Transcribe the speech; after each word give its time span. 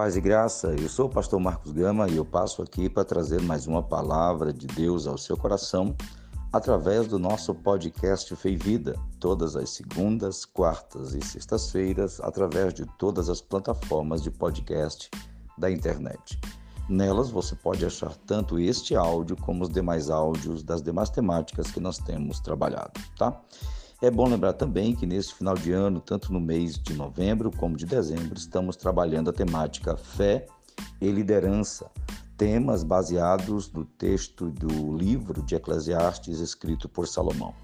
Paz 0.00 0.16
e 0.16 0.20
graça, 0.22 0.68
eu 0.68 0.88
sou 0.88 1.08
o 1.08 1.10
pastor 1.10 1.38
Marcos 1.38 1.72
Gama 1.72 2.08
e 2.08 2.16
eu 2.16 2.24
passo 2.24 2.62
aqui 2.62 2.88
para 2.88 3.04
trazer 3.04 3.42
mais 3.42 3.66
uma 3.66 3.82
palavra 3.82 4.50
de 4.50 4.66
Deus 4.66 5.06
ao 5.06 5.18
seu 5.18 5.36
coração 5.36 5.94
através 6.50 7.06
do 7.06 7.18
nosso 7.18 7.54
podcast 7.54 8.34
Fei 8.34 8.56
Vida, 8.56 8.98
todas 9.20 9.56
as 9.56 9.68
segundas, 9.68 10.46
quartas 10.46 11.12
e 11.12 11.20
sextas-feiras, 11.20 12.18
através 12.18 12.72
de 12.72 12.86
todas 12.96 13.28
as 13.28 13.42
plataformas 13.42 14.22
de 14.22 14.30
podcast 14.30 15.10
da 15.58 15.70
internet. 15.70 16.40
Nelas 16.88 17.28
você 17.28 17.54
pode 17.54 17.84
achar 17.84 18.16
tanto 18.26 18.58
este 18.58 18.96
áudio 18.96 19.36
como 19.36 19.64
os 19.64 19.68
demais 19.68 20.08
áudios 20.08 20.62
das 20.62 20.80
demais 20.80 21.10
temáticas 21.10 21.70
que 21.70 21.78
nós 21.78 21.98
temos 21.98 22.40
trabalhado, 22.40 22.98
tá? 23.18 23.38
É 24.02 24.10
bom 24.10 24.26
lembrar 24.26 24.54
também 24.54 24.94
que 24.94 25.04
nesse 25.04 25.34
final 25.34 25.54
de 25.54 25.72
ano, 25.72 26.00
tanto 26.00 26.32
no 26.32 26.40
mês 26.40 26.78
de 26.78 26.94
novembro 26.94 27.50
como 27.50 27.76
de 27.76 27.84
dezembro, 27.84 28.34
estamos 28.34 28.74
trabalhando 28.74 29.28
a 29.28 29.32
temática 29.32 29.94
fé 29.94 30.46
e 30.98 31.10
liderança, 31.10 31.90
temas 32.34 32.82
baseados 32.82 33.70
no 33.70 33.84
texto 33.84 34.48
do 34.48 34.96
livro 34.96 35.42
de 35.42 35.54
Eclesiastes 35.54 36.40
escrito 36.40 36.88
por 36.88 37.06
Salomão. 37.06 37.54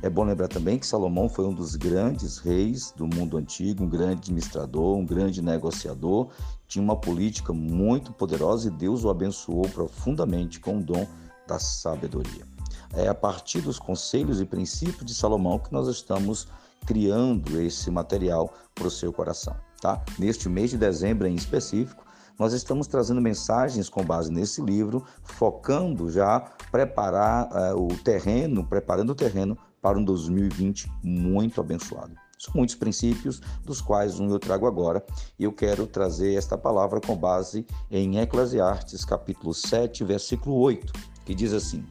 É 0.00 0.08
bom 0.08 0.22
lembrar 0.22 0.46
também 0.46 0.78
que 0.78 0.86
Salomão 0.86 1.28
foi 1.28 1.44
um 1.44 1.52
dos 1.52 1.74
grandes 1.74 2.38
reis 2.38 2.94
do 2.96 3.08
mundo 3.08 3.36
antigo, 3.36 3.82
um 3.82 3.88
grande 3.88 4.20
administrador, 4.20 4.96
um 4.96 5.04
grande 5.04 5.42
negociador, 5.42 6.28
tinha 6.68 6.84
uma 6.84 6.94
política 6.94 7.52
muito 7.52 8.12
poderosa 8.12 8.68
e 8.68 8.70
Deus 8.70 9.02
o 9.02 9.10
abençoou 9.10 9.62
profundamente 9.62 10.60
com 10.60 10.78
o 10.78 10.82
dom 10.82 11.04
da 11.48 11.58
sabedoria. 11.58 12.49
É 12.94 13.08
a 13.08 13.14
partir 13.14 13.60
dos 13.60 13.78
conselhos 13.78 14.40
e 14.40 14.44
princípios 14.44 15.04
de 15.04 15.14
Salomão 15.14 15.58
que 15.58 15.72
nós 15.72 15.88
estamos 15.88 16.48
criando 16.86 17.60
esse 17.60 17.90
material 17.90 18.52
para 18.74 18.86
o 18.86 18.90
seu 18.90 19.12
coração, 19.12 19.54
tá? 19.80 20.02
Neste 20.18 20.48
mês 20.48 20.70
de 20.70 20.78
dezembro 20.78 21.26
em 21.26 21.34
específico, 21.34 22.04
nós 22.38 22.54
estamos 22.54 22.86
trazendo 22.86 23.20
mensagens 23.20 23.90
com 23.90 24.02
base 24.02 24.32
nesse 24.32 24.62
livro, 24.62 25.04
focando 25.22 26.10
já 26.10 26.40
preparar 26.72 27.74
uh, 27.74 27.78
o 27.78 27.88
terreno, 27.98 28.66
preparando 28.66 29.10
o 29.10 29.14
terreno 29.14 29.58
para 29.82 29.98
um 29.98 30.04
2020 30.04 30.90
muito 31.02 31.60
abençoado. 31.60 32.14
São 32.38 32.54
muitos 32.56 32.74
princípios, 32.74 33.42
dos 33.62 33.82
quais 33.82 34.18
um 34.18 34.30
eu 34.30 34.38
trago 34.38 34.66
agora, 34.66 35.04
e 35.38 35.44
eu 35.44 35.52
quero 35.52 35.86
trazer 35.86 36.32
esta 36.34 36.56
palavra 36.56 36.98
com 36.98 37.14
base 37.14 37.66
em 37.90 38.18
Eclesiastes, 38.18 39.04
capítulo 39.04 39.52
7, 39.52 40.02
versículo 40.04 40.56
8, 40.56 40.90
que 41.24 41.34
diz 41.34 41.52
assim: 41.52 41.84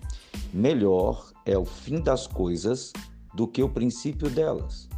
Melhor 0.53 1.31
é 1.45 1.57
o 1.57 1.65
fim 1.65 2.01
das 2.01 2.27
coisas 2.27 2.91
do 3.33 3.47
que 3.47 3.61
o 3.61 3.69
princípio 3.69 4.29
delas. 4.29 4.89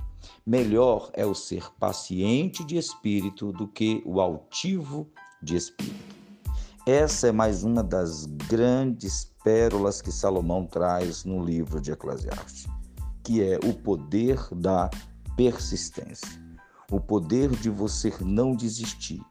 Melhor 0.45 1.09
é 1.13 1.25
o 1.25 1.35
ser 1.35 1.71
paciente 1.79 2.63
de 2.63 2.77
espírito 2.77 3.51
do 3.51 3.67
que 3.67 4.01
o 4.05 4.19
altivo 4.19 5.09
de 5.41 5.55
espírito. 5.55 6.15
Essa 6.85 7.27
é 7.27 7.31
mais 7.31 7.63
uma 7.63 7.83
das 7.83 8.25
grandes 8.25 9.31
pérolas 9.43 10.01
que 10.01 10.11
Salomão 10.11 10.65
traz 10.65 11.23
no 11.23 11.43
livro 11.43 11.79
de 11.79 11.91
Eclesiastes, 11.91 12.65
que 13.23 13.43
é 13.43 13.59
o 13.63 13.73
poder 13.73 14.39
da 14.51 14.89
persistência. 15.37 16.41
O 16.91 16.99
poder 16.99 17.49
de 17.49 17.69
você 17.69 18.11
não 18.21 18.55
desistir, 18.55 19.21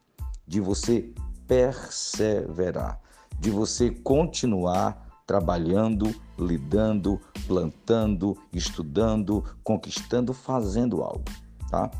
de 0.46 0.60
você 0.60 1.12
perseverar, 1.46 3.00
de 3.40 3.50
você 3.50 3.90
continuar 3.90 5.08
trabalhando, 5.26 6.14
lidando, 6.38 7.20
plantando, 7.46 8.36
estudando, 8.52 9.44
conquistando, 9.64 10.34
fazendo 10.34 11.02
algo, 11.02 11.24
tá? 11.70 11.90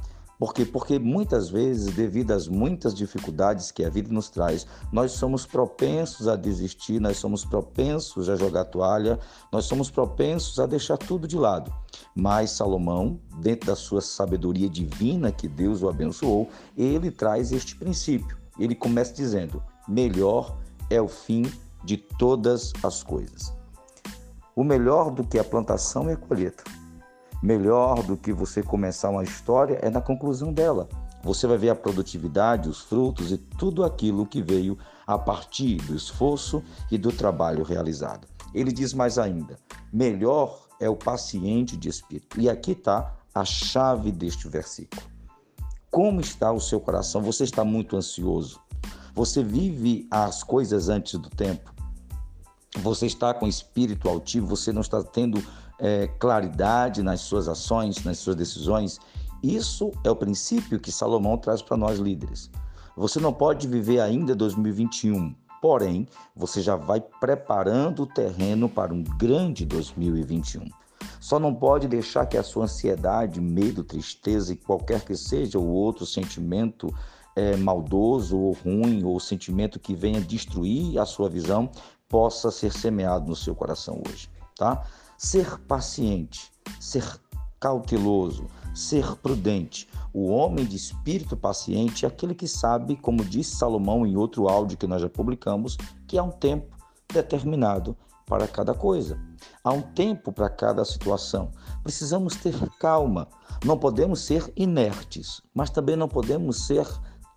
Por 0.40 0.54
quê? 0.54 0.64
Porque 0.64 0.98
muitas 0.98 1.50
vezes, 1.50 1.94
devido 1.94 2.30
às 2.30 2.48
muitas 2.48 2.94
dificuldades 2.94 3.70
que 3.70 3.84
a 3.84 3.90
vida 3.90 4.10
nos 4.10 4.30
traz, 4.30 4.66
nós 4.90 5.12
somos 5.12 5.44
propensos 5.44 6.26
a 6.26 6.34
desistir, 6.34 6.98
nós 6.98 7.18
somos 7.18 7.44
propensos 7.44 8.28
a 8.30 8.36
jogar 8.36 8.64
toalha, 8.64 9.18
nós 9.52 9.66
somos 9.66 9.90
propensos 9.90 10.58
a 10.58 10.64
deixar 10.64 10.96
tudo 10.96 11.28
de 11.28 11.36
lado. 11.36 11.70
Mas 12.14 12.52
Salomão, 12.52 13.20
dentro 13.38 13.66
da 13.66 13.76
sua 13.76 14.00
sabedoria 14.00 14.68
divina 14.68 15.30
que 15.30 15.46
Deus 15.46 15.82
o 15.82 15.90
abençoou, 15.90 16.48
ele 16.74 17.10
traz 17.10 17.52
este 17.52 17.76
princípio. 17.76 18.38
Ele 18.58 18.74
começa 18.74 19.12
dizendo: 19.12 19.62
melhor 19.86 20.56
é 20.90 21.00
o 21.00 21.08
fim 21.08 21.50
de 21.84 21.96
todas 21.96 22.72
as 22.82 23.02
coisas. 23.02 23.54
O 24.54 24.64
melhor 24.64 25.10
do 25.10 25.24
que 25.24 25.38
a 25.38 25.44
plantação 25.44 26.10
é 26.10 26.12
a 26.12 26.16
colheita. 26.16 26.64
Melhor 27.42 28.02
do 28.02 28.16
que 28.16 28.32
você 28.32 28.62
começar 28.62 29.08
uma 29.08 29.24
história 29.24 29.78
é 29.80 29.88
na 29.88 30.02
conclusão 30.02 30.52
dela. 30.52 30.88
Você 31.22 31.46
vai 31.46 31.56
ver 31.56 31.70
a 31.70 31.74
produtividade, 31.74 32.68
os 32.68 32.80
frutos 32.80 33.30
e 33.30 33.38
tudo 33.38 33.84
aquilo 33.84 34.26
que 34.26 34.42
veio 34.42 34.76
a 35.06 35.18
partir 35.18 35.76
do 35.76 35.94
esforço 35.94 36.62
e 36.90 36.98
do 36.98 37.12
trabalho 37.12 37.62
realizado. 37.62 38.26
Ele 38.54 38.72
diz 38.72 38.92
mais 38.92 39.18
ainda: 39.18 39.58
melhor 39.92 40.66
é 40.78 40.88
o 40.88 40.96
paciente 40.96 41.76
de 41.76 41.88
espírito. 41.88 42.40
E 42.40 42.48
aqui 42.48 42.72
está 42.72 43.14
a 43.34 43.44
chave 43.44 44.10
deste 44.10 44.48
versículo. 44.48 45.02
Como 45.90 46.20
está 46.20 46.52
o 46.52 46.60
seu 46.60 46.80
coração? 46.80 47.22
Você 47.22 47.44
está 47.44 47.64
muito 47.64 47.96
ansioso? 47.96 48.60
Você 49.20 49.44
vive 49.44 50.08
as 50.10 50.42
coisas 50.42 50.88
antes 50.88 51.18
do 51.18 51.28
tempo. 51.28 51.74
Você 52.78 53.04
está 53.04 53.34
com 53.34 53.46
espírito 53.46 54.08
altivo, 54.08 54.46
você 54.46 54.72
não 54.72 54.80
está 54.80 55.02
tendo 55.02 55.44
é, 55.78 56.06
claridade 56.18 57.02
nas 57.02 57.20
suas 57.20 57.46
ações, 57.46 58.02
nas 58.02 58.16
suas 58.16 58.34
decisões. 58.34 58.98
Isso 59.42 59.92
é 60.04 60.10
o 60.10 60.16
princípio 60.16 60.80
que 60.80 60.90
Salomão 60.90 61.36
traz 61.36 61.60
para 61.60 61.76
nós 61.76 61.98
líderes. 61.98 62.50
Você 62.96 63.20
não 63.20 63.30
pode 63.30 63.68
viver 63.68 64.00
ainda 64.00 64.34
2021, 64.34 65.34
porém, 65.60 66.08
você 66.34 66.62
já 66.62 66.74
vai 66.74 67.02
preparando 67.20 68.04
o 68.04 68.06
terreno 68.06 68.70
para 68.70 68.94
um 68.94 69.04
grande 69.04 69.66
2021. 69.66 70.64
Só 71.20 71.38
não 71.38 71.54
pode 71.54 71.86
deixar 71.86 72.24
que 72.24 72.38
a 72.38 72.42
sua 72.42 72.64
ansiedade, 72.64 73.38
medo, 73.38 73.84
tristeza 73.84 74.54
e 74.54 74.56
qualquer 74.56 75.04
que 75.04 75.14
seja 75.14 75.58
o 75.58 75.68
outro 75.68 76.06
sentimento 76.06 76.88
é, 77.36 77.56
maldoso 77.56 78.38
ou 78.38 78.52
ruim 78.52 79.04
ou 79.04 79.18
sentimento 79.20 79.78
que 79.78 79.94
venha 79.94 80.20
destruir 80.20 80.98
a 80.98 81.06
sua 81.06 81.28
visão 81.28 81.70
possa 82.08 82.50
ser 82.50 82.72
semeado 82.72 83.28
no 83.28 83.36
seu 83.36 83.54
coração 83.54 84.02
hoje, 84.06 84.28
tá? 84.56 84.84
Ser 85.16 85.58
paciente, 85.60 86.50
ser 86.80 87.04
cauteloso, 87.60 88.46
ser 88.74 89.14
prudente. 89.16 89.88
O 90.12 90.28
homem 90.28 90.64
de 90.64 90.76
espírito 90.76 91.36
paciente 91.36 92.04
é 92.04 92.08
aquele 92.08 92.34
que 92.34 92.48
sabe, 92.48 92.96
como 92.96 93.24
disse 93.24 93.56
Salomão 93.56 94.06
em 94.06 94.16
outro 94.16 94.48
áudio 94.48 94.78
que 94.78 94.86
nós 94.86 95.02
já 95.02 95.08
publicamos, 95.08 95.76
que 96.06 96.18
há 96.18 96.22
um 96.22 96.30
tempo 96.30 96.76
determinado 97.12 97.96
para 98.26 98.46
cada 98.46 98.72
coisa. 98.72 99.18
Há 99.62 99.72
um 99.72 99.82
tempo 99.82 100.32
para 100.32 100.48
cada 100.48 100.84
situação. 100.84 101.50
Precisamos 101.82 102.36
ter 102.36 102.54
calma. 102.78 103.28
Não 103.64 103.76
podemos 103.76 104.20
ser 104.20 104.52
inertes, 104.56 105.42
mas 105.52 105.68
também 105.68 105.96
não 105.96 106.08
podemos 106.08 106.66
ser 106.66 106.86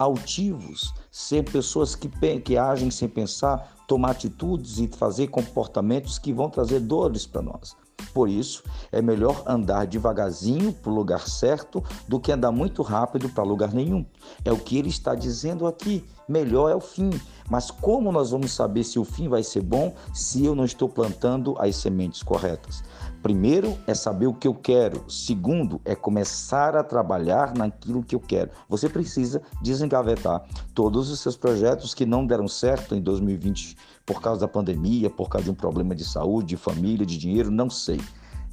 altivos, 0.04 0.94
ser 1.12 1.44
pessoas 1.44 1.96
que, 1.96 2.10
que 2.40 2.58
agem 2.58 2.92
sem 2.92 3.08
pensar, 3.08 3.76
tomar 3.88 4.12
atitudes 4.12 4.80
e 4.80 4.88
fazer 4.88 5.28
comportamentos 5.28 6.18
que 6.18 6.34
vão 6.34 6.50
trazer 6.50 6.80
dores 6.80 7.26
para 7.26 7.42
nós. 7.42 7.76
Por 8.14 8.30
isso, 8.30 8.64
é 8.92 9.02
melhor 9.02 9.44
andar 9.48 9.88
devagarzinho 9.88 10.72
para 10.74 10.92
o 10.92 10.96
lugar 10.96 11.28
certo 11.28 11.84
do 12.08 12.20
que 12.20 12.32
andar 12.32 12.52
muito 12.52 12.82
rápido 12.82 13.30
para 13.30 13.44
lugar 13.44 13.74
nenhum. 13.74 14.06
É 14.44 14.52
o 14.52 14.58
que 14.58 14.78
ele 14.78 14.90
está 14.90 15.16
dizendo 15.16 15.66
aqui. 15.66 16.06
Melhor 16.28 16.70
é 16.70 16.76
o 16.76 16.80
fim. 16.80 17.10
Mas 17.50 17.72
como 17.72 18.12
nós 18.12 18.32
vamos 18.32 18.54
saber 18.54 18.84
se 18.84 19.00
o 19.00 19.04
fim 19.04 19.28
vai 19.28 19.44
ser 19.44 19.62
bom 19.62 19.94
se 20.14 20.46
eu 20.46 20.56
não 20.56 20.66
estou 20.66 20.88
plantando 20.88 21.56
as 21.60 21.76
sementes 21.76 22.22
corretas? 22.22 22.84
Primeiro 23.24 23.78
é 23.88 23.94
saber 23.94 24.28
o 24.28 24.34
que 24.34 24.46
eu 24.46 24.54
quero. 24.54 25.10
Segundo 25.10 25.80
é 25.86 25.96
começar 25.96 26.76
a 26.76 26.84
trabalhar 26.84 27.56
naquilo 27.56 28.04
que 28.04 28.14
eu 28.14 28.20
quero. 28.20 28.52
Você 28.68 28.90
precisa 28.90 29.42
desengavetar 29.62 30.44
todos 30.74 31.10
os 31.10 31.22
seus 31.22 31.38
projetos 31.38 31.94
que 31.94 32.06
não 32.06 32.28
deram 32.28 32.50
certo 32.50 32.94
em 32.94 33.02
2020 33.02 33.78
por 34.06 34.22
causa 34.22 34.42
da 34.42 34.48
pandemia, 34.50 35.10
por 35.10 35.30
causa 35.30 35.46
de 35.46 35.52
um 35.52 35.56
problema 35.56 35.96
de 35.96 36.04
saúde, 36.04 36.50
de 36.50 36.58
família, 36.58 37.06
de 37.06 37.18
dinheiro, 37.18 37.50
não 37.50 37.70
sei. 37.70 38.02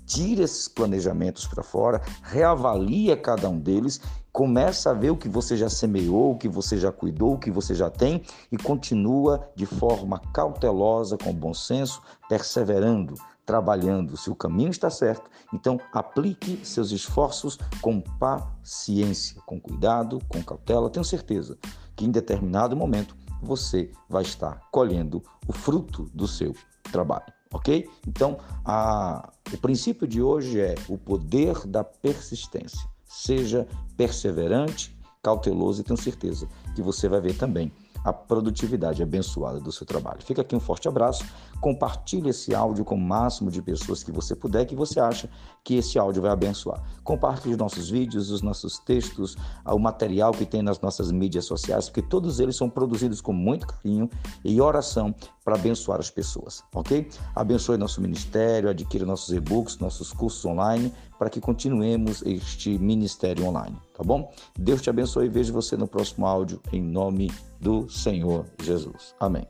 Tire 0.06 0.42
esses 0.42 0.68
planejamentos 0.68 1.48
para 1.48 1.64
fora, 1.64 2.00
reavalia 2.22 3.16
cada 3.16 3.48
um 3.48 3.58
deles, 3.58 4.00
começa 4.32 4.90
a 4.90 4.94
ver 4.94 5.10
o 5.10 5.16
que 5.16 5.28
você 5.28 5.56
já 5.56 5.68
semeou, 5.68 6.32
o 6.32 6.38
que 6.38 6.48
você 6.48 6.76
já 6.76 6.92
cuidou, 6.92 7.34
o 7.34 7.38
que 7.38 7.50
você 7.50 7.74
já 7.74 7.90
tem 7.90 8.22
e 8.50 8.56
continua 8.56 9.48
de 9.54 9.66
forma 9.66 10.20
cautelosa, 10.32 11.18
com 11.18 11.32
bom 11.32 11.54
senso, 11.54 12.00
perseverando 12.28 13.14
trabalhando, 13.50 14.16
se 14.16 14.30
o 14.30 14.34
caminho 14.36 14.70
está 14.70 14.88
certo, 14.88 15.28
então 15.52 15.80
aplique 15.92 16.64
seus 16.64 16.92
esforços 16.92 17.58
com 17.80 18.00
paciência, 18.00 19.42
com 19.44 19.60
cuidado, 19.60 20.20
com 20.28 20.40
cautela. 20.40 20.88
Tenho 20.88 21.04
certeza 21.04 21.58
que 21.96 22.04
em 22.04 22.12
determinado 22.12 22.76
momento 22.76 23.16
você 23.42 23.90
vai 24.08 24.22
estar 24.22 24.60
colhendo 24.70 25.20
o 25.48 25.52
fruto 25.52 26.08
do 26.14 26.28
seu 26.28 26.54
trabalho, 26.92 27.26
ok? 27.52 27.90
Então, 28.06 28.38
a, 28.64 29.32
o 29.52 29.58
princípio 29.58 30.06
de 30.06 30.22
hoje 30.22 30.60
é 30.60 30.76
o 30.88 30.96
poder 30.96 31.66
da 31.66 31.82
persistência. 31.82 32.88
Seja 33.12 33.66
perseverante 33.96 34.96
cauteloso 35.20 35.80
e 35.80 35.84
tenho 35.84 36.00
certeza 36.00 36.46
que 36.76 36.80
você 36.80 37.08
vai 37.08 37.20
ver 37.20 37.36
também 37.36 37.72
a 38.04 38.12
produtividade 38.12 39.02
abençoada 39.02 39.58
do 39.60 39.72
seu 39.72 39.84
trabalho. 39.84 40.22
Fica 40.22 40.42
aqui 40.42 40.54
um 40.54 40.60
forte 40.60 40.86
abraço. 40.86 41.24
Compartilhe 41.60 42.30
esse 42.30 42.54
áudio 42.54 42.84
com 42.84 42.94
o 42.94 43.00
máximo 43.00 43.50
de 43.50 43.60
pessoas 43.60 44.04
que 44.04 44.12
você 44.12 44.34
puder, 44.34 44.64
que 44.64 44.76
você 44.76 45.00
acha 45.00 45.28
que 45.62 45.74
esse 45.74 45.98
áudio 45.98 46.22
vai 46.22 46.30
abençoar. 46.30 46.82
Compartilhe 47.02 47.54
os 47.54 47.58
nossos 47.58 47.90
vídeos, 47.90 48.30
os 48.30 48.42
nossos 48.42 48.78
textos, 48.78 49.36
o 49.66 49.78
material 49.78 50.32
que 50.32 50.46
tem 50.46 50.62
nas 50.62 50.80
nossas 50.80 51.10
mídias 51.10 51.44
sociais, 51.44 51.90
porque 51.90 52.00
todos 52.00 52.38
eles 52.38 52.56
são 52.56 52.70
produzidos 52.70 53.20
com 53.20 53.32
muito 53.32 53.66
carinho 53.66 54.08
e 54.44 54.60
oração 54.60 55.12
para 55.44 55.54
abençoar 55.54 55.98
as 56.00 56.10
pessoas, 56.10 56.62
ok? 56.74 57.08
Abençoe 57.34 57.76
nosso 57.76 58.00
ministério, 58.00 58.68
adquira 58.68 59.06
nossos 59.06 59.34
e-books, 59.34 59.78
nossos 59.78 60.12
cursos 60.12 60.44
online, 60.44 60.92
para 61.18 61.30
que 61.30 61.40
continuemos 61.40 62.22
este 62.22 62.78
ministério 62.78 63.46
online, 63.46 63.76
tá 63.96 64.02
bom? 64.02 64.32
Deus 64.58 64.82
te 64.82 64.90
abençoe 64.90 65.26
e 65.26 65.28
vejo 65.28 65.52
você 65.52 65.76
no 65.76 65.88
próximo 65.88 66.26
áudio, 66.26 66.60
em 66.72 66.82
nome 66.82 67.32
do 67.60 67.88
Senhor 67.88 68.44
Jesus. 68.62 69.14
Amém. 69.18 69.46